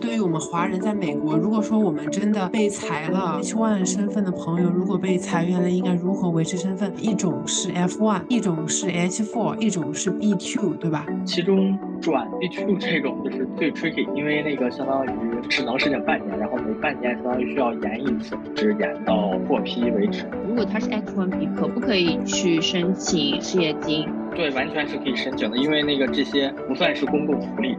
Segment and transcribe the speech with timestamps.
[0.00, 6.90] 对于我们华人在美国，如果说我们真的被裁了 H1 身份的朋友，如果被裁员了，应该如何维持身份？
[6.98, 11.04] 一种是 F1，一种是 H4，一种是 B2，对吧？
[11.26, 15.10] 其中转 B2 这种就是最 tricky，因为那个相当于
[15.50, 20.24] 只能申请半年，然后每半年相当于需要延一次，直延到获批为止。
[20.48, 24.08] 如果他是 H1B，可不可以去申请失业金？
[24.34, 27.76] 对，完全是可以申请的，因为那个这些不算是公共福利。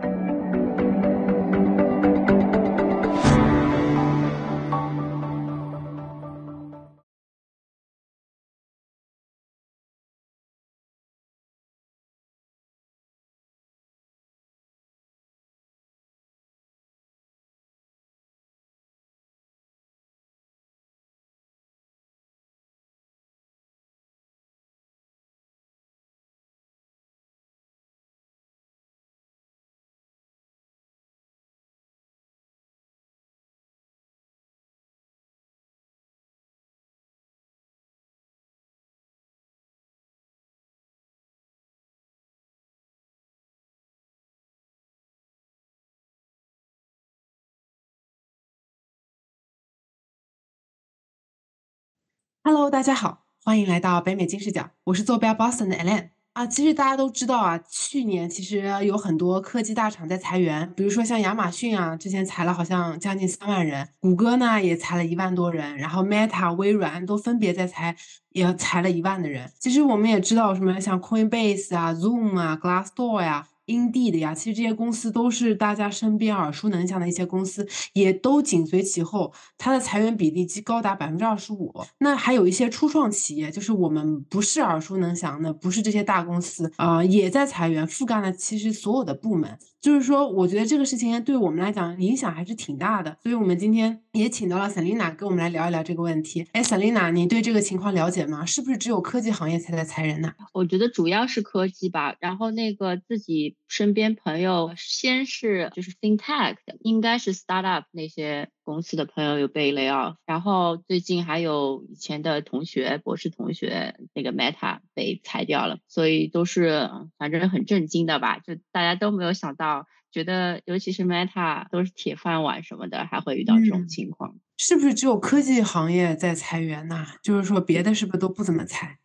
[52.48, 56.46] Hello，大家好，欢迎来到北美金视角，我是坐标 Boston 的 Ellen 啊。
[56.46, 67.96] 其实大家都知道啊，去年其实有很多科技大厂在裁员，比如说像亚马逊啊，之前裁了好像将近三万人，谷歌呢也裁了一万多人，然后 Meta、微软都分别在裁，
[68.30, 69.52] 也裁了一万的人。
[69.60, 73.48] 其实我们也知道什么像 Coinbase 啊、Zoom 啊、Glassdoor 呀。
[73.66, 81.74] 因地的呀，其实这些公司都是大家身边耳熟能详的一些公司，也都紧随其后，它的裁员比例即高达百分之二十五。
[82.00, 89.58] 那还有一些初创企业，就是我们不是耳熟能详的，不是这些大公司啊，也在裁员，覆盖了其实所有的部门。
[89.86, 93.16] 就是说，我觉得这个事情对我们来讲影响还是挺大的。
[93.22, 96.44] 所以，我们今天也请到了 Selina 跟我们来聊一聊这个问题。
[96.54, 98.44] 哎，Selina，你对这个情况了解吗？
[98.48, 100.34] 是不是只有科技行业才在裁人呢？
[100.54, 103.56] 我觉得主要是科技吧，然后那个自己。
[103.68, 124.36] 身边朋友先是就是 Think Tank，的，应该是 Startup 那些公司的朋友有被 lay off，然后最近还有以前的同学，博士同学那个 Meta 被裁掉了，所以都是反正很震惊的吧，就大家都没有想到，觉得尤其是 Meta 都是铁饭碗什么的，还会遇到这种情况。
[124.58, 127.06] 是不是只有科技行业在裁员呢？
[127.22, 128.98] 就是说别的是不是都不怎么裁？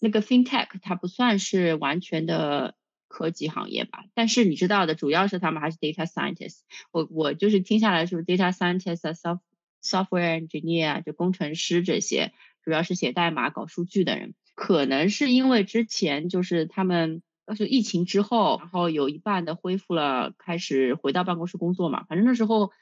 [0.00, 2.76] 那个 FinTech 它不算是完全的。
[3.08, 6.58] 科技行业吧，但是你知道的，主要是他们还是 data scientist。
[6.92, 9.40] 我我就是听下来是 data scientist、soft
[9.82, 12.32] software engineer 就工程师这些，
[12.62, 14.34] 主要是写代码、搞数据的人。
[14.54, 17.22] 可能是因为之前就是他们
[17.56, 22.04] 是疫情之后，然后有一半的恢复了，开始回到办公室工作嘛。
[22.04, 22.72] 反正那时候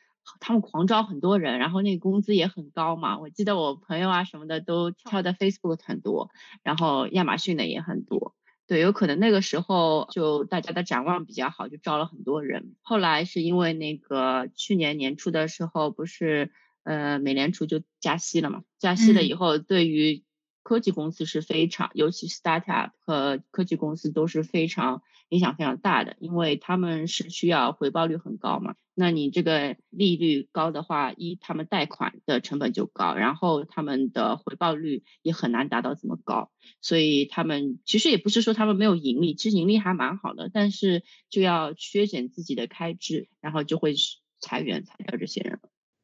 [0.41, 3.20] 他们狂招很多人，然后那个工资也很高嘛。
[3.20, 6.31] 我记得我朋友啊什么的都跳的 Facebook 很多，
[6.65, 8.34] 然后亚马逊的也很多。
[8.66, 12.75] 对，有可能那个时候就大家的展望比较好，就招了很多人。
[12.82, 16.50] 后来是因为那个去年年初的时候，不是
[16.82, 18.62] 呃美联储就加息了嘛？
[18.78, 20.25] 加息了以后，对于
[20.65, 28.75] 科技公司是非常，尤其是 startup 和科技公司都是非常影响非常大的，因为他们是需要回报率很高嘛。
[28.98, 36.50] 那你这个利率高的话，一他们贷款的成本就高，然后他们的回报率也很难达到这么高，
[36.81, 43.94] 所以他们其实也不是说他们没有盈利，其实盈利还蛮好的，但是就要削减自己的开支，然后就会
[44.41, 45.60] 裁员裁掉这些人。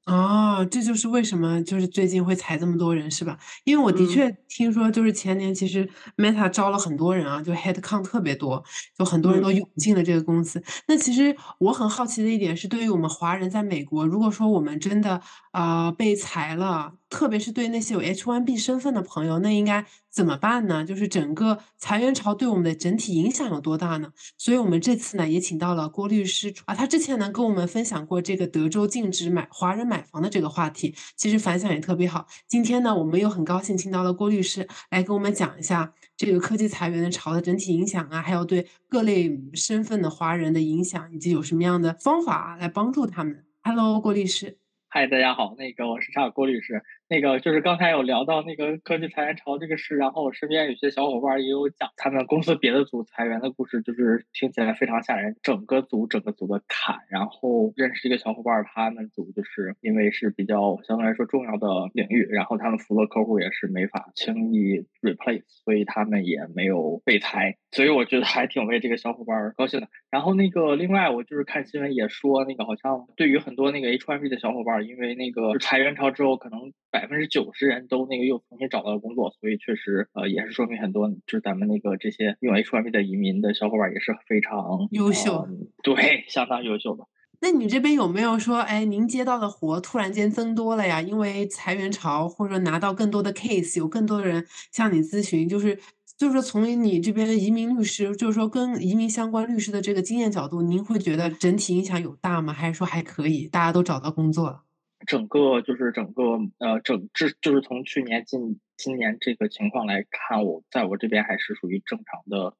[0.07, 3.39] 哦，这就是为什么就是最近会裁这么多人是吧？
[3.65, 8.63] 因为我的确听说，就是前年其实 Meta 招了很多人啊，就 Head Count 特别多，
[8.99, 10.61] 就很多人都涌进了这个公司。
[10.89, 15.21] 那其实我很好奇的一点是，对于我们华人在美国，如果说我们真的
[15.53, 16.95] 啊被裁了。
[17.13, 20.83] 特别是对那些有 H1B 身份的朋友，那应该怎么办呢？
[20.83, 24.11] 就是整个裁员潮对我们的整体影响有多大呢？
[24.39, 32.27] 所以我们这次呢也请到了郭律师啊，他之前呢跟我们分享过这个德州禁止买华人买房的这个话题，其实反响也特别好。
[32.49, 43.45] 今天呢，我们又很高兴请到了郭律师来跟我们讲一下这个科技裁员的潮的整体影响啊，还有对各类身份的华人的影响，以及有什么样的方法来帮助他们。
[43.63, 44.59] Hello，郭律师。
[44.89, 46.83] 嗨，大家好，那个我是查尔郭律师。
[47.13, 57.01] 那个就是刚才有聊到那个科技裁员潮这个事，然后我身边有些小伙伴也有讲他们公司别的组裁员的故事，就是听起来非常吓人，整个组整个组的砍。
[57.11, 67.59] 然后认识一个小伙伴，他们组就是因为是比较相对来说重要的领域，然后他们服务的客户也是没法轻易 replace，所以他们也没有被裁。
[67.73, 69.89] 所以我觉得还挺为这个小伙伴高兴的。
[70.11, 85.49] 然后那个另外我就是看新闻也说，那个好像对于很多那个 H1B 的小伙伴，因为那个裁员潮之后，可能百分之九十人都那个又重新找到了工作，所以确实呃也是说明很多就是咱们那个这些用 H1B 的移民的小伙伴也是非常优秀，
[85.83, 87.05] 对，相当优秀的。
[87.41, 91.01] 那你这边有没有说，哎，您接到的活突然间增多了呀？
[91.01, 95.79] 因为裁员潮，或者拿到更多的 case，有更多的人向你咨询，就是。
[96.15, 102.53] 就是说，从你这边移民律师，就是说跟移民相关律师的这个经验角度，您会觉得整体影响有大吗？
[102.53, 104.61] 还是说还可以，大家都找到工作了？
[105.07, 112.57] 整个就是整个呃整这就是从去年进今年这个情况来看，我在我这边还是属于正常的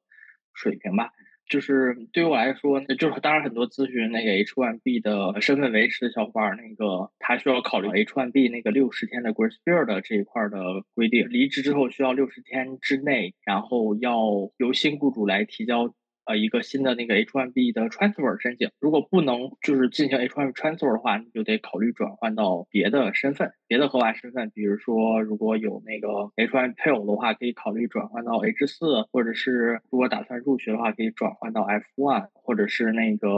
[0.53, 1.11] 水平吧。
[1.49, 10.57] 就是对于我来说，就是当然很多咨询那个 H1B 的身份维持的小伙伴，那个他需要考虑 H1B 那个六十天的 Grace Period 这一块的
[10.95, 14.17] 规定，离职之后需要六十天之内，然后要
[14.57, 15.93] 由新雇主来提交。
[16.25, 24.49] 呃，一个新的那个 H1B 的 transfer 申请，如果不能就是进行 H1B transfer 的话，你就得考虑转换到别的身份，别的合法身份。
[24.53, 33.29] 比如说，如果有那个 H1B 配偶的话，可以考虑转换到 H4，或者是如果打算入学的话，可以转换到 F1，或者是那个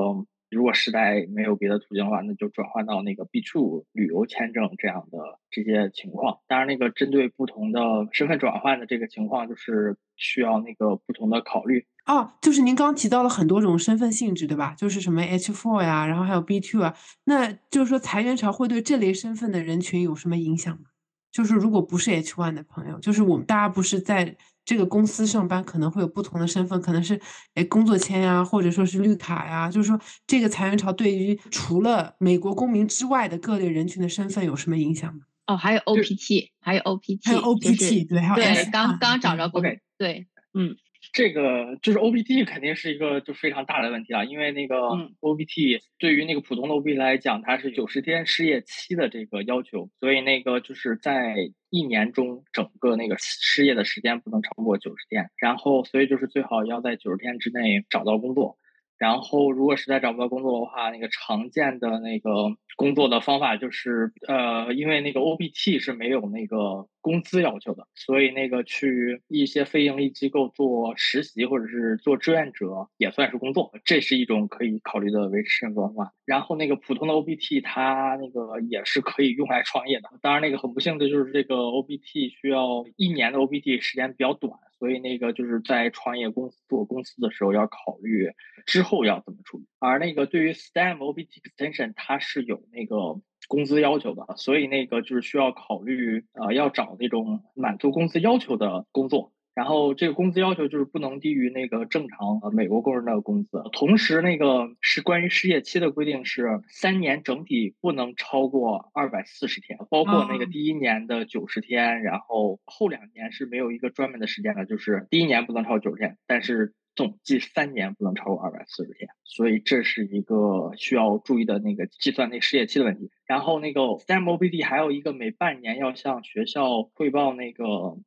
[0.50, 5.18] 如果实在没有别的途径的话，那就转换到那个 B2 旅游签证这样的
[5.50, 6.40] 这些情况。
[6.48, 7.82] 当然，那个针对不同的
[8.12, 11.86] 身份转换的这个情况，就是需要那个不同的考虑。
[12.06, 14.76] 哦，就是您刚提到了很多种身份性质，对吧？
[14.78, 20.86] 就是什么 H4 呀，然后还有 B2 啊，那就是说裁员潮会对这类身份的人群有什么影响吗？
[21.32, 27.20] 就是如果不是 H1 的朋友，就是我们大家不是在这个公司上班，可能会有不同的身份，可能是
[27.54, 35.22] 诶工作签呀，或者说是绿卡呀，就是说这个裁员潮对于除了美国公民之外的各类人群的身份有什么影响吗？
[35.48, 40.76] 哦，还有 OPT，还有 OPT，还有 OPT，对，还有对，刚刚找着工作，对，嗯。
[41.14, 44.76] 这个就是 OBT 肯定是一个就非常大的问题了，因为那个
[45.22, 51.36] OBT 对于那个普通的 OBT 来讲，它是九十天失业期的这个要求，所以那个就是在
[51.70, 58.58] 一年中整个那个失业的时间不能超过九十天，然后所以就是最好要在九十天之内找到工作。
[58.98, 62.32] 然后，如果实在找不到工作的话，那个常见的那个
[62.78, 76.14] 工作的方法就是，呃，因为那个 O B T 是没有那个工资要求的，所以那个去一些非盈利机构做实习或者是做志愿者也算是工作，这是一种可以考虑的维持身份方法。
[76.26, 84.60] 然后那个普通的 OPT 它那个也是可以用来创业的，当然那个很不幸的就是这个 OPT 需要一年的 OPT 时间比较短。
[84.78, 88.30] 所以那个就是在创业公司做公司的时候要考虑
[88.66, 99.32] 之后要怎么处理，而那个对于 STEM OPT extension 它是有那个工资要求的，所以那个就是需要考虑呃要找那种满足工资要求的工作。
[99.56, 116.74] 然后这个工资要求就是不能低于那个正常呃美国工人的工资，同时那个是关于失业期的规定是三年整体不能超过二百四十天，包括那个第一年的九十天，然后后两年是没有一个专门的时间的，就是第一年不能超过九十天，但是。
[116.98, 123.12] 总计三年不能超过二百四十天，所以这是一个需要注意的那个计算那失业期的问题。
[123.26, 127.66] 然后那个 STEM OPT 还有一个每半年要向学校汇报那个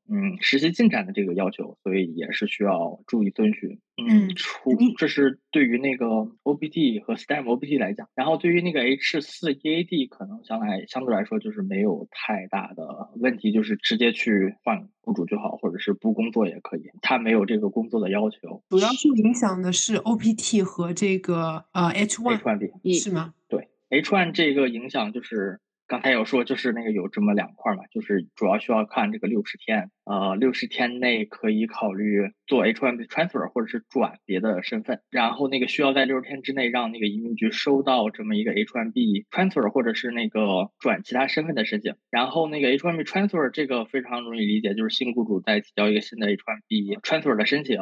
[0.09, 3.81] 嗯实习进展的这个要求，所以也是需要注意遵循。
[4.01, 6.07] 嗯，除这是对于那个
[6.45, 18.63] OPT 和 STEM OPT 来讲，然后对于那个 H 四 EAD 可能相来相对来说就是没有太大的问题，就是直接去换雇主就好，或者是不工作也可以，他没有这个工作的要求。
[18.69, 22.39] 主要是影响的是 OPT 和这个呃 H one
[22.85, 23.35] H 是吗？
[23.49, 25.61] 对，H one 这个影响就是。
[25.91, 47.79] 刚才有说，就是那个有这么两块嘛，就是主要需要看这个六十天，呃，六十天内可以考虑做 H1B transfer 或者是转别的身份，然后那个需要在六十天之内让那个移民局收到这么一个 H1B transfer 或者是那个转其他身份的申请，然后那个 H1B transfer 这个非常容易理解，就是新雇主在提交一个新的 H1B transfer 的申请。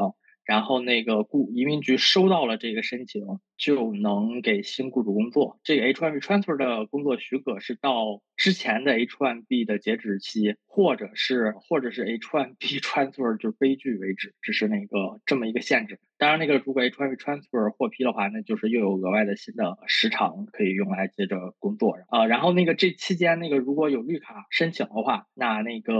[0.46, 3.22] 然后那个雇移民局收到了这个申请，
[3.58, 5.58] 就能给新雇主工作。
[5.64, 15.98] 这个 H1B transfer 的工作许可是到之前的 H1B 的截止期，或者是或者是 H1B transfer 就悲剧为止，只是那个这么一个限制。
[16.16, 22.24] 当然，那个如果 H1B transfer 获批的话，那就是又有额外的新的时长可以用来接着工作啊。
[22.26, 25.92] 然后那个这期间那个如果有绿卡申请的话，那那个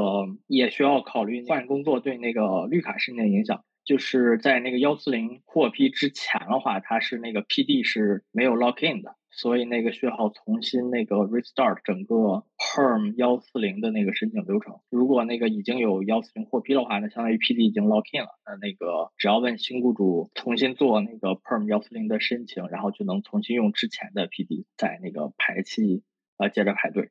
[0.46, 3.64] 也需要考虑换工作对那个绿卡申请影响。
[3.86, 14.80] 就是在那个幺四零获批之前的话，它是那个 PD 是没有 lock in 的，所以那个需要重新那个 restart 整个 Perm 幺四零的那个申请流程。
[14.90, 26.02] 如果那个已经有幺四零获批的话，那相当于 PD 已经 lock in 了，那那个只要问新雇主重新做那个 Perm 幺四零的申请，然后就能重新用之前的 PD 在那个排期
[26.38, 27.10] 啊接着排队。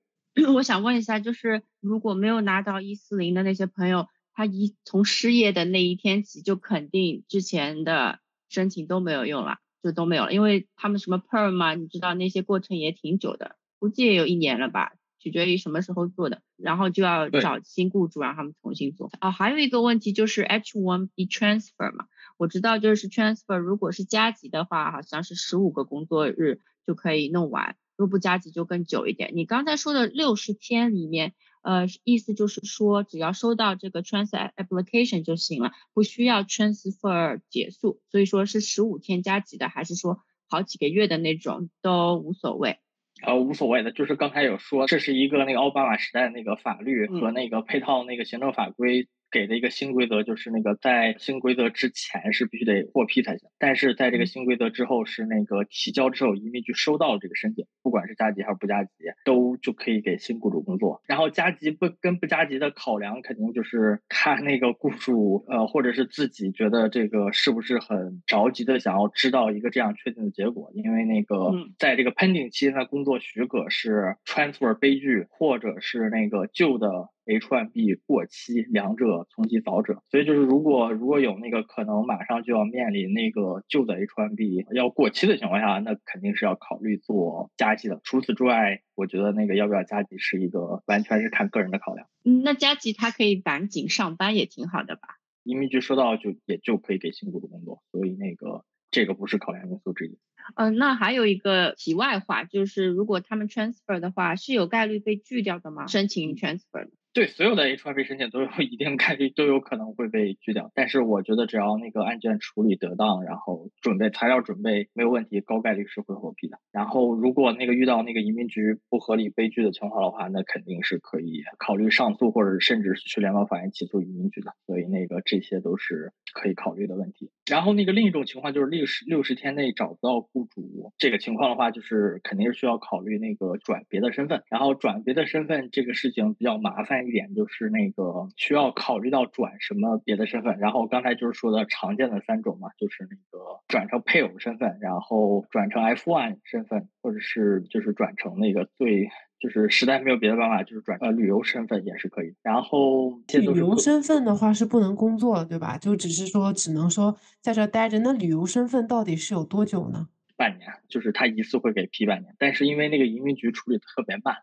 [0.54, 4.08] 我想问一下，就是如果没有拿到一四零的那些朋友。
[4.36, 19.10] 他一从失业的那一天起，就肯定之前的申请都没有用了，就都没有了，因为他们什么 perm 嘛，你知道那些过程也挺久的，估计也有一年了吧，取决于什么时候做的，然后就要找新雇主让他们重新做。
[19.22, 29.32] 哦，还有一个问题就是 H1B transfer 嘛，我知道就是 transfer，如果是加急的话，好像是十五个工作日就可以弄完，如果不加急就更久一点。
[29.34, 31.34] 你刚才说的六十天里面。
[31.66, 38.00] 呃，意思就是说，只要收到这个 transfer application 就行了，不需要 transfer 结束。
[38.12, 42.78] 所以说是十五天加急的，还是说好几个月的那种都无所谓。
[43.24, 49.08] 呃，无所谓的，就是刚才有说，这是一个那个奥巴马时代那个法律和那个配套那个行政法规。
[49.36, 58.92] 给的一个新规则就是那个在新规则之前是必须得获批才行，但是在这个新规则之后是那个提交之后移民局收到了这个申请，不管是加急还是不加急，
[59.26, 61.02] 都就可以给新雇主工作。
[61.06, 77.10] 然后加急不跟不加急的考量肯定就是看那个雇主呃或者是自己觉得这个是不是很着急的想要知道一个这样确定的结果，因为那个在这个 pending 期间的工作许可是 transfer 悲剧或者是那个旧的。
[77.26, 88.00] H1B 过期，两者从其早者，所以就是如果如果有那个可能马上就要面临那个旧的 H1B 要过期的情况下，那肯定是要考虑做加急的。
[88.04, 92.08] 除此之外，我觉得那个要不要加急是一个完全是看个人的考量。
[92.24, 95.02] 嗯，那加急他可以赶紧上班也挺好的吧？
[95.44, 100.18] 移民局收到就也就可以给新雇主工作，所以那个这个不是考量因素之一。
[100.56, 105.88] 嗯，那还有一个题外话，就是如果他们 transfer 的话，是有概率被拒掉的吗？
[105.88, 116.60] 申请 transfer 对所有的 H1B 申请都有一定概率都有可能会被拒掉，但是我觉得只要那个案件处理得当，然后准备材料准备没有问题，高概率是会获批的。
[116.74, 124.52] 然后如果那个遇到那个移民局不合理被拒的情况的话，那肯定是可以考虑上诉，或者甚至是去联邦法院起诉移民局的。
[124.66, 127.32] 所以那个这些都是可以考虑的问题。
[127.50, 134.44] 然后那个另一种情况就是六十六十天内找不到雇主，这个情况的话，就是肯定是需要考虑那个转别的身份。
[134.50, 137.08] 然后转别的身份这个事情比较麻烦。
[137.08, 149.08] 一点就是那个需要考虑到转什么别的身份，然后刚才就是说的常见的三种嘛，就是那个转成配偶身份，然后转成 F1 身份，或者是就是转成那个最
[149.40, 152.34] 就是实在没有别的办法，就是转呃旅游身份也是可以。
[152.42, 155.78] 然后旅游身份的话是不能工作对吧？
[155.78, 158.00] 就只是说只能说在这待着。
[158.00, 160.08] 那旅游身份到底是有多久呢？
[160.38, 164.36] 半年，就是他一次会给批半年，但是因为那个移民局处理特别慢，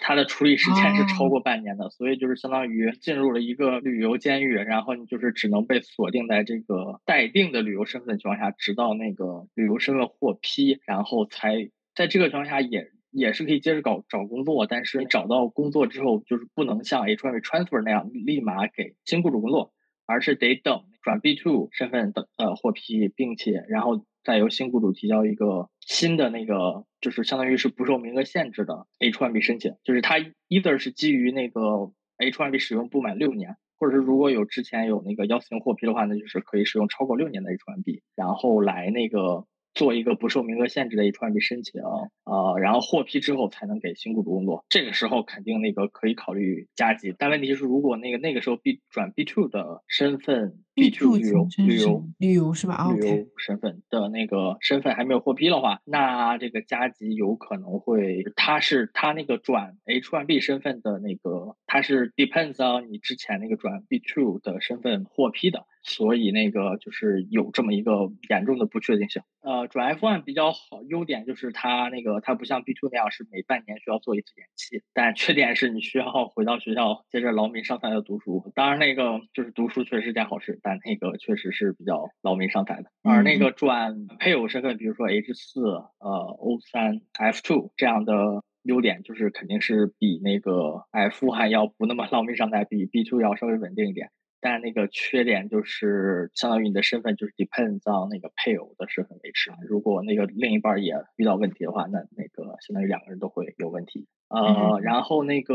[0.00, 19.72] 他的处理时间是超过半年的，所以就是相当于进入了一个旅游监狱，然后你就是只能被锁定在这个待定的旅游身份的情况下，直到那个旅游身份获批，然后才在这个情况下也也是可以接着搞找工作，但是你找到工作之后，就是不能像 H1B transfer 那样立马给新雇主工作，
[20.06, 24.06] 而是得等转 B2 身份的呃获批，并且然后。
[24.22, 30.16] 再由新雇主提交一个新的那个，就是相当于是不受名额限制的 H1B 申请，就是它
[30.48, 39.46] either 是基于那个 H1B 使用不满六年，或者是如果有之前有那个幺四零获批的话，那就是可以使用超过六年的 H1B，然后来那个。
[39.74, 44.64] 做一个不受名额限制的 H1B 申请，呃，然后获批之后才能给新雇主工作。
[44.68, 52.92] 这个时候肯定那个可以考虑加急，但问题是如果那个那个时候 B 转 B2 的身份，B2 旅游旅游旅游是吧？
[52.92, 65.66] 旅游身份的那个身份还没有获批的话，那这个加急有可能会，他是他那个转 H1B 身份的那个，他是 depends on 你之前那个转 B2 的身份获批的。
[65.82, 69.22] 所以那个就是有这么一个严重的不确定性。
[69.40, 78.52] 呃，转 F1 比较好优点就是它那个它不像 B2 那样是每半年需要做一次延期，但缺点是你需要回到学校接着劳民伤财的读书。
[78.54, 82.90] 当然那个就是读书确实是件好事，但那个确实是比较劳民伤财的。
[83.02, 85.62] 而那个转配偶身份，比如说 H 四、
[85.98, 86.08] 呃
[86.38, 88.42] O 三、F two 这样的。
[88.62, 94.10] 优点就是肯定是比那个 F 还要不那么劳民伤财，比 B two 要稍微稳定一点。
[94.40, 99.50] 但那个缺点就是相当于你的身份就是 depends on 那个配偶的身份维持。
[99.68, 104.06] 如果那个另一半也遇到问题的话，那那个相当于两个人都会有问题。
[104.28, 105.54] 呃，然后那个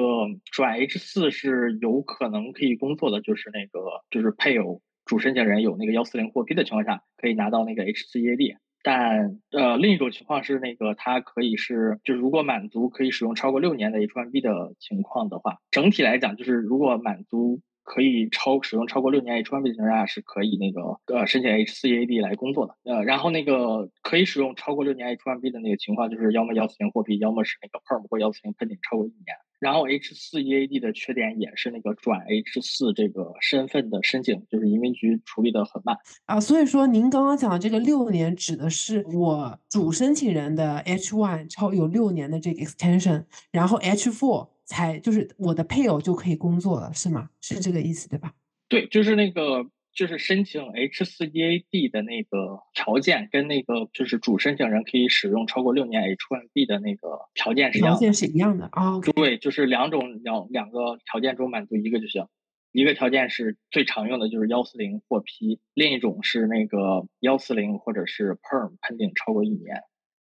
[0.51, 8.57] 转 H 四是有可能可以工作的，就是那个就是配偶主申请人有那个幺四零获批的情况下，可以拿到那个 H 四 EAD。
[8.83, 20.81] 但呃，另一种情况是那个它可以是，就是如果满足可以使用超过六年的 H1B 的情况的话，整体来讲就是如果满足可以超使用超过六年 H1B 的情况下是可以那个
[21.15, 22.75] 呃申请 H4EAD 来工作的。
[22.83, 29.37] 呃，然后那个可以使用超过六年 H1B 的那个情况就是要么幺四零获批，要么是那个 Perm 或幺四零 pending 超过一年。
[29.57, 36.39] 然后 H 四 EAD 的缺点也是那个转 H 四这个身份的申请，就是移民局处理的很慢啊。
[36.39, 47.29] 所以说，您刚刚讲的这个六年指的是我主申请人的 H one 超有六年的这个 extension，然后 H four 才就是我的配偶就可以工作了，是吗？
[47.39, 48.33] 是这个意思对吧？
[48.67, 49.65] 对，就是那个。
[49.95, 57.97] 就是申请 H 四 EAD 的那个条件，跟那个就是主申请人可以使用超过六年 H1B 的那个条件是一样的。
[57.97, 58.99] 条件是一样的啊。
[58.99, 62.27] 对，就是两种两两个条件中满足一个就行。
[62.73, 69.83] 一个条件是最常用的就是幺四零获批，另一种是那个幺四零或者是 Perm pending 超过一年。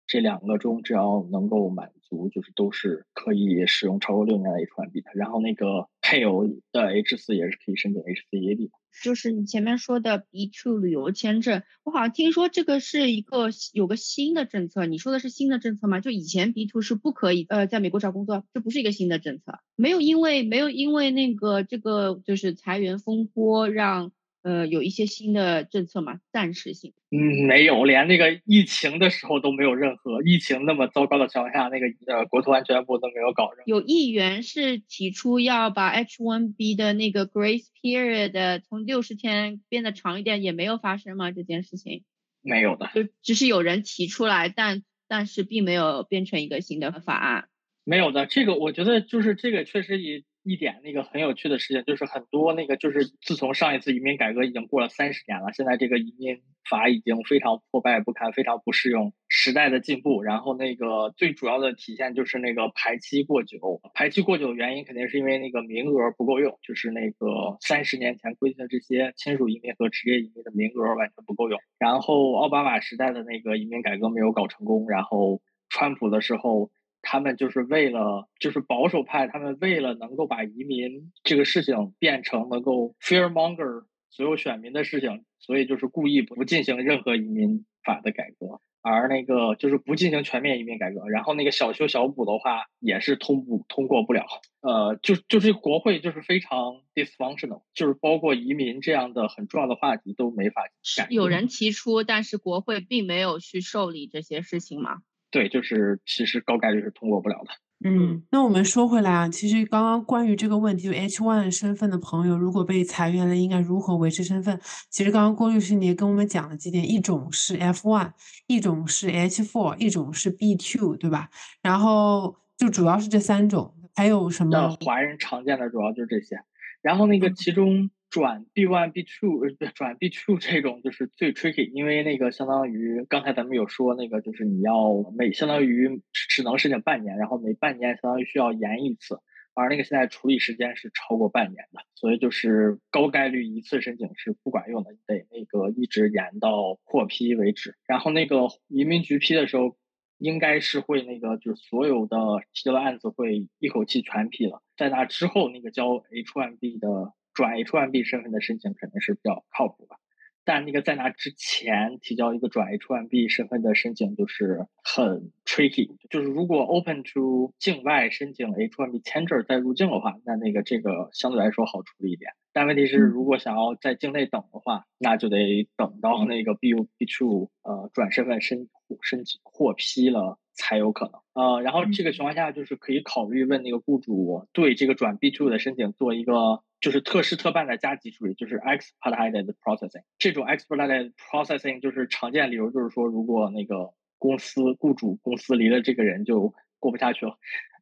[0.06, 5.10] 这两个中只要能够满足，就是都是可以使用超过六年的 H1B 的。
[5.14, 8.70] 然后那个配偶的 H 四也是可以申请 H 四 EAD 的。
[9.02, 14.86] 就是你前面说的 B2 旅游签证，我好像听说这个是一个有个新的政策。
[14.86, 16.00] 你说的是新的政策吗？
[16.00, 19.58] 就以前 B2 是不可以呃在美国找工作，这不是一个新的政策。
[19.74, 24.12] 没有因为没有因为那个这个就是裁员风波让。
[24.46, 26.92] 呃，有一些新的政策嘛，暂时性。
[27.10, 33.50] 嗯，没有，连那个疫情的时候都没有任何疫情那么糟糕的情况下，那个呃国土安全部都没有搞。
[33.64, 41.32] 有议员是提出要把 H1B 的那个 Grace Period 从六十天变得长一点，也没有发生吗？
[41.32, 42.04] 这件事情
[42.40, 47.48] 没有的，就只是有人提出来，但但是并没有变成一个新的法案。
[47.82, 50.22] 没有的，这个我觉得就是这个确实也。
[50.46, 60.22] 一点那个很有趣的事情，就是很多那个就是自从上一次移民改革已经过了三十年了，现在这个移民法已经非常破败不堪，非常不适用时代的进步。
[60.22, 63.58] 然后那个最主要的体现就是那个排期过久，
[63.92, 71.58] 排期过久的原因肯定是因为那个名额不够用，就是那个三十年前规定的这些亲属移民和职业移民的名额完全不够用。
[71.80, 76.70] 然后奥巴马时代的那个移民改革没有搞成功，然后川普的时候。
[77.16, 94.26] 他们就是为了，就是保守派，他们为了能够把移民这个事情变成能够 fear monger 所有选民的事情，所以就是故意不进行任何移民法的改革，而那个就是不进行全面移民改革，然后那个小修小补的话也是通不通过不了。
[94.60, 100.64] 呃，就就是国会就是非常 dysfunctional，就是包括移民这样的很重要的话题都没法
[100.98, 101.06] 改。
[101.08, 104.98] 有人提出，但是国会并没有去受理这些事情吗？
[105.30, 107.50] 对，就是其实高概率是通过不了的。
[107.84, 114.58] 嗯，那我们说回来啊，其实刚刚关于这个问题，就 H one 身份的朋友，如果被裁员了，应该如何维持身份？
[114.88, 118.12] 其实刚刚郭律师你也跟我们讲了几点，一种是 F one，
[118.46, 121.28] 一种是 H four，一种是 B two，对吧？
[121.60, 124.76] 然后就主要是这三种，还有什么？
[124.80, 126.36] 华人常见的主要就是这些，
[126.80, 127.90] 然后那个其中。
[128.16, 139.20] 转 B one B two 呃转 B two 这种就是最 tricky，因为那个相当于刚才咱们有说那个就是你要每相当于只能申请半年，然后每半年相当于需要延一次，
[139.52, 147.74] 而那个现在处理时间是超过半年的，所以就是高概率一次申请是不管用的，得那个一直延到获批为止。
[147.86, 149.76] 然后那个移民局批的时候，
[150.16, 152.16] 应该是会那个就是所有的
[152.54, 157.64] 提交的案子会一口气全批了，在那之后那个交 H one B 的 B 的。
[157.64, 159.96] 转 H1B 身份的申请肯定是比较靠谱的，
[160.44, 172.30] 但那个在那之前提交一个转 H1B 身份的申请就是很 tricky，就是如果 open to 境外申请 H1B 签证再入境的话，那那个这个相对来说好处理一点。
[172.52, 178.68] 但问题是，如果想要在境内等的话，那就得等到那个 B B2 呃转身份申
[179.02, 180.38] 申请获批了。
[180.58, 181.20] 才有可能。
[181.34, 190.02] 呃，然后这个情况下就是可以考虑问那个雇主对这个转 B two 的申请做一个就是特事特办的加急处理，就是 expedited processing。
[190.18, 197.38] 这种 expedited processing 就是常见理由就是说，如果那个公司雇主公司离了这个人就过不下去了，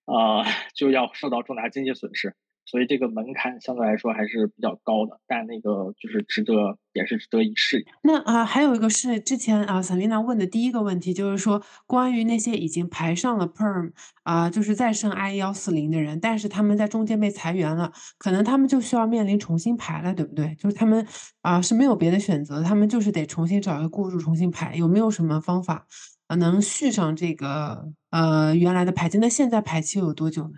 [0.06, 2.34] 呃，就要受到重大经济损失。
[2.66, 7.84] 所以这个门槛相对来说还是比较高的，但那个就是值得，也是值得一试。
[8.02, 20.54] 那啊，还有一个是之前啊，Selina 问的第一个问题，就是说关于那些已经排上了 Perm 啊，就是再升 I 幺四零的人，但是他们在中间被裁员了，可能他们就需要面临重新排了，对不对？
[20.58, 21.06] 就是他们
[21.42, 25.86] 啊是没有别的选择，他们就是得重新找一个雇主重新排，有没有什么方法
[26.28, 29.18] 啊能续上这个呃原来的排期？
[29.18, 30.54] 那现在排期有多久呢？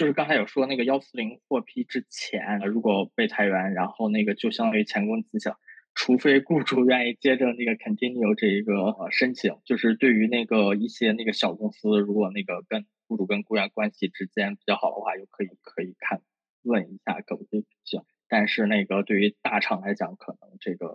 [0.00, 5.50] 就是刚才有说那个幺四零获批之前，如果被裁员，然后那个就相当于前功尽弃，
[5.94, 9.58] 除非雇主愿意接着那个 continue 这一个申请。
[9.66, 16.22] 就是对于那个一些那个小公司，如果那个跟雇主跟雇员关系之间比较好的话，又可以可以看
[16.62, 18.00] 问一下可不可以行。
[18.26, 20.86] 但是那个对于大厂来讲，可能这个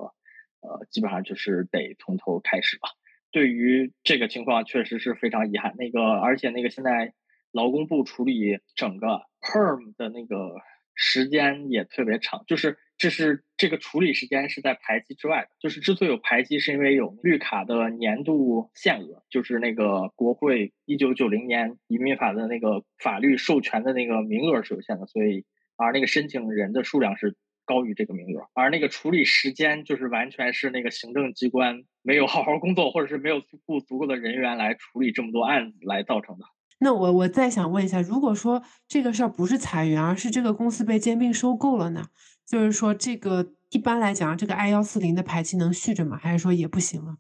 [0.62, 2.90] 呃基本上就是得从头开始吧。
[3.30, 5.76] 对于这个情况，确实是非常遗憾。
[5.78, 7.14] 那个而且那个现在。
[7.56, 10.56] 劳工部处理整个 perm 的那个
[10.94, 15.50] 时间也特别长，就是这是这个处理时间是在排期之外的。
[15.62, 25.46] 就是之所以有排期，是因为有绿卡的年度限额，就是那个国会一九九零年移民法的那个法律授权的那个名额是有限的，所以
[25.78, 36.46] 而那个申请人的数量是高于这个名额，而那个处理时间就是完全是那个行政机关没有好好工作，或者是没有雇足够的人员来处理这么多案子来造成的。
[36.86, 42.04] 那我我再想问一下，如果说这个事儿不是裁员，而是这个公司被兼并收购了呢？
[42.46, 46.16] 就是说，这个一般来讲，这个 I 幺四零的排期能续着吗？
[46.22, 47.16] 还是说也不行了？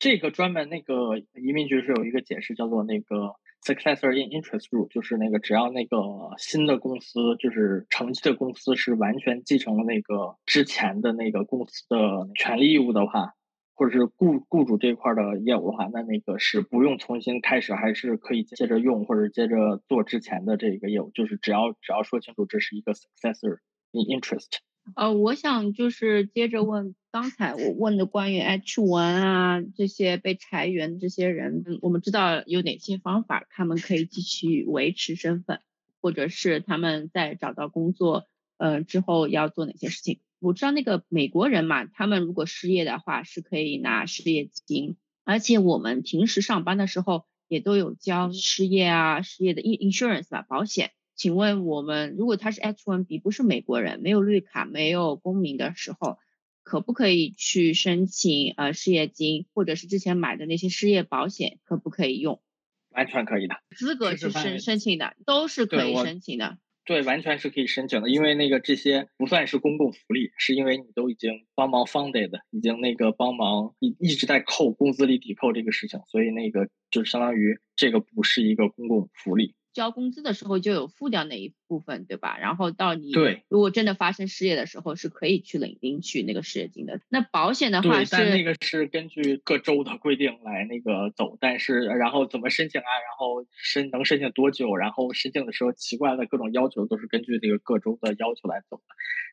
[0.00, 5.96] 这个专门那个移民局是有一个解释，叫做那个 successor in interest rule，就是那个只要那个
[6.36, 13.34] 新的公司就是承继的公司是完全继承了那个之前的那个公司的权利义务的话。
[13.76, 23.58] 或者是雇雇主这块的业务的话，那那个是不用重新开始，还是可以接着用或者接着做之前的这个业务，就是只要只要说清楚这是一个 successor
[23.92, 24.46] in interest。
[24.94, 35.60] 呃，我想就是接着问刚才我问的关于 H1 啊这些被裁员这些人，我们知道有哪些方法他们可以继续维持身份，
[36.00, 38.26] 或者是他们在找到工作
[38.58, 40.20] 呃之后要做哪些事情？
[40.38, 50.90] 我知道那个美国人嘛，他们如果失业的话是可以拿失业金，而且我们平时上班的时候也都有交失业啊、失业的 insurance 吧保险。
[51.14, 56.18] 请问我们如果他是 H1B 不是美国人，没有绿卡、没有公民的时候，
[56.62, 62.42] 可不可以去申请呃失业金，或者是之前买的那些失业保险可不可以用？
[62.90, 66.58] 完全可以的，资格去申申请的都是可以申请的。
[66.86, 79.56] 对，完全是可以申请的，因为那个这些不算是公共福利，是因为你都已经帮忙 funded，已经那个帮忙一一直在扣工资里抵扣这个事情，所以那个就相当于这个不是一个公共福利。
[79.76, 82.38] 交工资的时候就有付掉那一部分，对吧？
[82.38, 86.98] 然后到你对，如果真的发生失业的时候，是可以去领领取那个失业金的。
[87.10, 92.88] 那保险的话是，但那个是根据各州的规定来那个走，但是然后怎么申请啊？
[93.04, 94.74] 然后申能申请多久？
[94.76, 98.82] 然后申请的时候奇怪的各种要求都是根据那个各州的要求来走的。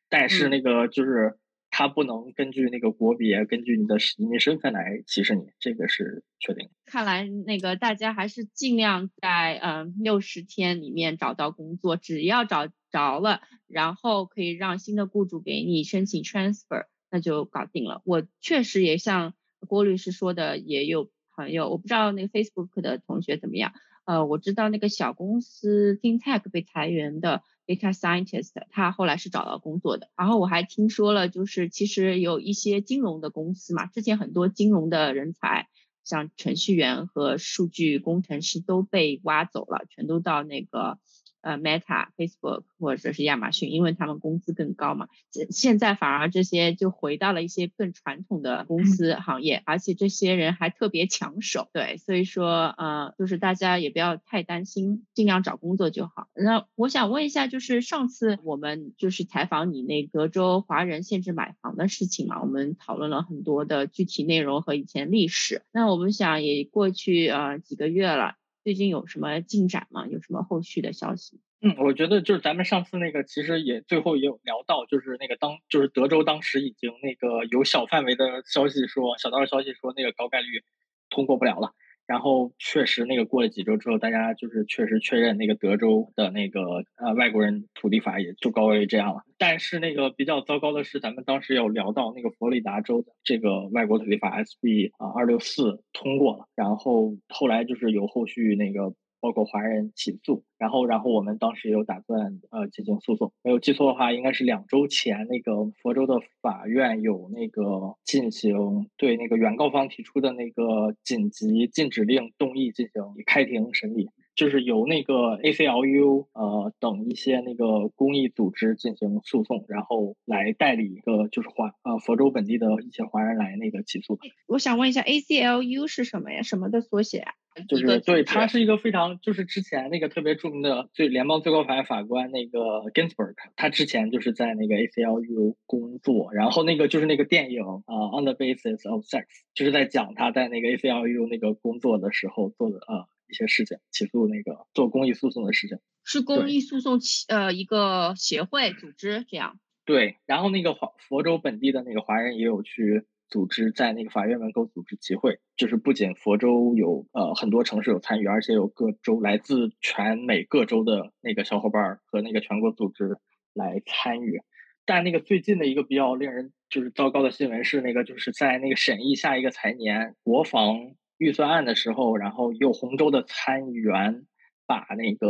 [0.10, 1.38] 但是那个就是。
[1.76, 6.70] 他不能根据那个国别，根据你的移民身份来歧视你，这个是确定。
[6.86, 18.04] 看来那个大家还是尽量在嗯六十天里面找到工作，只要找着了，然后可以让新的雇主给你申请 transfer，那就搞定了。
[18.06, 19.34] 我确实也像
[19.68, 23.74] 郭律师说的，也有朋友，我不知道那个 Facebook 的同学怎么样。
[24.06, 27.42] 呃，我知道那个小公司 FinTech 被裁员的。
[27.66, 30.10] Data scientist，他后来是找到工作的。
[30.18, 35.68] 然后我还听说了，就是其实有一些金融的公司嘛，之前很多金融的人才，
[36.04, 41.00] 像程序员和数据工程师都被挖走了，全都到那个。
[41.44, 45.10] 呃，Meta、Facebook 或者是亚马逊，因为他们工资更高嘛。
[45.30, 51.68] 现现在反而这些就回到了一些更传统的公司行业，而且这些人还特别抢手。
[51.74, 56.30] 对，所以说，呃，就是大家也不要太担心，尽量找工作就好。
[56.34, 65.64] 那我想问一下，就是上次我们就是采访你那德州华人限制买房的事情嘛，我们讨论了很多的具体内容和以前历史。
[65.74, 68.36] 那我们想也过去呃几个月了。
[68.64, 70.08] 最近有什么进展吗？
[70.08, 71.42] 有什么后续的消息？
[71.62, 80.64] 嗯，我觉得就是咱们上次那个，其实也最后也有聊到，就是那个当就是德州当时已经那个有小范围的消息说，小道消息说那个高概率
[81.10, 81.74] 通过不了了。
[82.06, 86.62] 然后确实那个过了几周之后，大家就是确实确认那个德州的那个
[86.96, 89.24] 呃外国人土地法也就高为这样了。
[89.38, 98.94] 但是那个比较糟糕的是，咱们当时有聊到那个佛罗里达州的这个外国土地法 SB 啊二六四通过了，然后后来就是有后续那个。
[99.24, 103.32] 包括华人起诉，然后，然后我们当时有打算呃进行诉讼。
[103.42, 124.20] 没有记错的话，应该是两周前，那个佛州的法院有那个进行对那个原告方提出的那个紧急禁止令动议进行开庭审理，就是由那个 ACLU 呃等一些那个公益组织进行诉讼，然后来代理一个就是华呃佛州本地的一些华人来那个起诉。
[124.48, 126.42] 我想问一下，ACLU 是什么呀？
[126.42, 127.34] 什么的缩写啊？
[127.70, 132.60] 就是对，他是一个非常就是之前那个特别著名的最联邦最高法院法官那个
[132.92, 149.60] Ginsburg，他之前就是在那个 ACLU 工作，然后那个就是那个电影啊 On the Basis of Sex，就是在讲他在那个 ACLU 那个工作的时候做的啊一些事情，起诉那个做公益诉讼的事情，是公益诉讼起呃一个协会组织这样。
[149.84, 153.06] 对，然后那个华佛州本地的那个华人也有去。
[153.30, 163.18] 组织在那个法院门口组织集会，就是不仅佛州有呃很多城市有参与，而且有各州来自全美各州的那个小伙伴和那个全国组织
[163.52, 164.44] 来参与。
[164.86, 170.94] 但那个最近的一个比较令人就是糟糕的新闻是，那个就是在那个审议下一个财年国防
[171.24, 174.26] 预算案的时候，然后有洪州的参议员
[174.68, 175.30] 把那个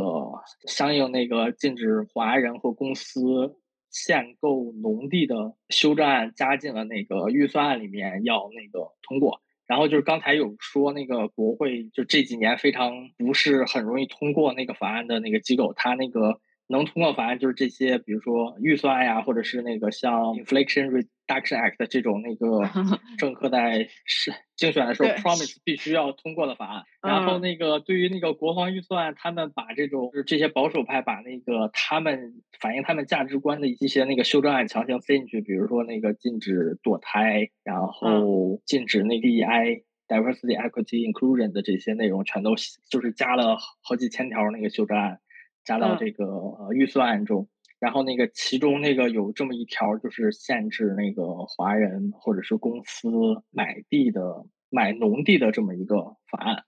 [0.68, 3.56] 相应那个禁止华人或公司。
[3.96, 9.40] 限购农地的修正案加进了那个预算案里面，要那个通过。
[9.68, 20.90] 然后就是刚才有说那个国会就这几年非常不是很容易通过那个法案的那个机构，它那个能通过法案就是这些，比如说预算呀，或者是那个像 Inflation。
[20.90, 22.70] Reduction Act 这种那个
[23.18, 42.56] 政客在是竞选的时候 promise 必须要通过的法案，然后那个对于那个国防预算，他们把这种就是这些保守派把那个他们反映他们价值观的一些那个修正案强行塞进去，比如说那个禁止堕胎，然后禁止那 DEI diversity equity inclusion 的这些内容，全都
[42.90, 45.20] 就是加了好几千条那个修正案
[45.66, 47.50] 加到这个呃预算案中。
[47.84, 53.10] 然后那个其中那个有这么一条，就是限制那个华人或者是公司
[53.52, 56.64] 买地的、买农地的这么一个法案。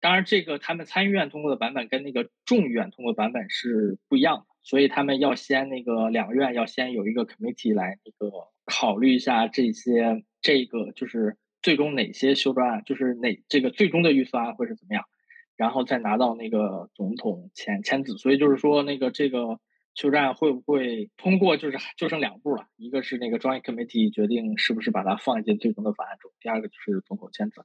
[0.00, 15.04] 当然，这个他们参议院通过的版本跟那个众议院通过的版本是不一样的，所以他们要先那个两院要先有一个 committee 来那个考虑一下这些这个就是最终哪些修正案，就是哪这个最终的预算案会是怎么样，
[15.54, 18.18] 然后再拿到那个总统签签字。
[18.18, 19.60] 所以就是说那个这个。
[19.96, 21.56] 修正案会不会通过？
[21.56, 27.62] 就是就剩两步了，一个是那个专业 Committee 决定是不是把它放进最终的法案中，第二个就是总统签字。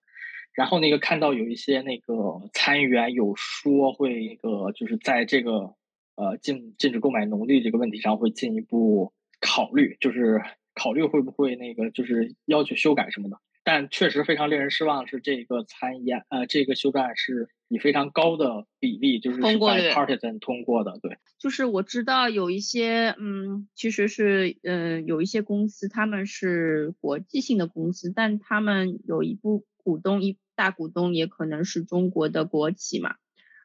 [0.54, 2.15] 然后那个看到有一些那个
[2.54, 5.76] 参议员有说会那个就是在这个
[6.15, 10.41] 呃禁禁止购买农地这个问题上会进一步考虑，就是
[10.74, 13.38] 考虑会不会那个就是要求修改什么的。
[13.63, 17.50] 但确实非常令人失望是这个参议案呃这个修改是。
[17.71, 21.17] 以非常高的比例，就是通过，partisan 通过的，对。
[21.39, 33.15] 就是我知道有一些，嗯，其实是，嗯，有一些公司他们是国际性的公司，但他们有一部股东，一大股东也可能是中国的国企嘛。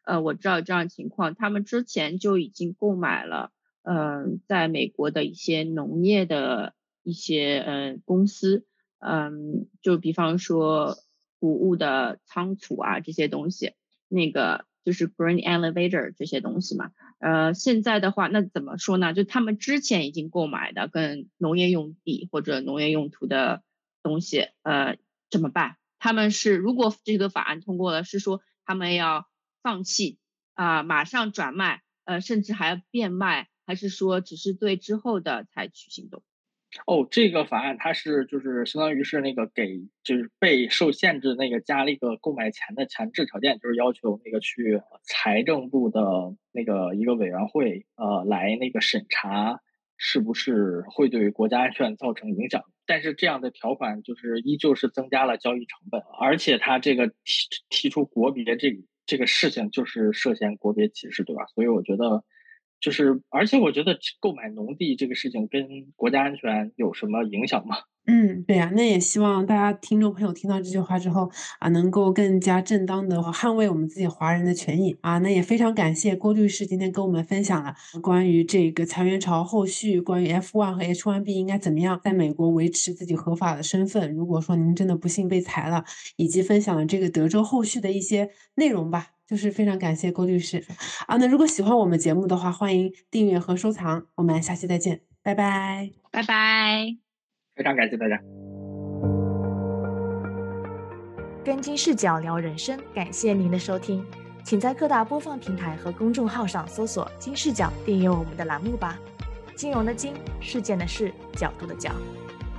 [0.04, 3.50] 呃，我知道这样情况，他们之前就已经购买了，
[3.82, 8.64] 嗯，在美国的一些农业的一些，嗯，公司，
[9.00, 10.96] 嗯，就比方说
[11.40, 13.72] 谷物的仓储啊这些东西。
[14.08, 19.12] 那个就是 grain elevator 这些东西嘛，呃，现在的话，那怎么说呢？
[19.12, 23.62] 就他们之前已经购买的跟农业用地或者农业用途的
[24.02, 24.98] 东西，呃，
[25.30, 25.76] 怎么办？
[25.98, 29.26] 他们是如果这个法案通过了，是说他们要
[29.62, 30.18] 放弃
[30.54, 36.22] 啊，马上转卖，呃，甚至还要变卖，还是说只是对之后的采取行动？
[36.84, 46.00] 哦，这个法案它是就是相当于是那个给就是被受限制那个加了一个购买前的前置条件，就是要求那个去财政部的
[46.52, 49.60] 那个一个委员会呃来那个审查
[49.96, 52.62] 是不是会对国家安全造成影响。
[52.84, 57.14] 但是这样的条款就是依旧是增加了交易成本，而且他这个提
[57.68, 61.46] 提出国别这这个事情就是涉嫌国别歧视，对吧？
[61.46, 62.22] 所以我觉得
[62.80, 67.76] 就是，而且我觉得购买农地这个事情跟国家安全有什么影响吗？
[68.08, 75.18] 嗯，对呀，那也希望大家听众朋友听到这句话之后啊，能够更加正当的捍卫我们自己华人的权益啊。
[75.18, 84.14] 那也非常感谢郭律师今天跟我们分享了关于这个裁员潮后续，关于 F1 和 H1B 应该怎么样在美国维持自己合法的身份。
[84.14, 85.82] 如果说您真的不幸被裁了，
[86.16, 90.64] 以及分享了这个德州后续的一些内容吧，就是非常感谢郭律师
[91.06, 91.16] 啊。
[91.16, 94.06] 那如果喜欢我们节目的话，欢迎订阅和收藏。
[94.14, 96.96] 我们下期再见，拜拜，拜拜。
[97.54, 98.20] 非常感谢大家。
[101.44, 104.04] 跟金视角聊人生，感谢您的收听，
[104.44, 108.98] 请在各大播放平台和公众号上搜索“金视角”，订阅我们的栏目吧。
[109.54, 111.92] 金融的金，事件的事，角度的角，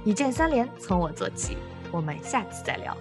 [0.04, 1.58] 一键三连，从我做起。
[1.92, 2.98] 我们下次再聊。